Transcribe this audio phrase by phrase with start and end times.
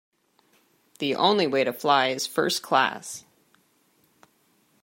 [0.97, 3.23] The only way to fly is first class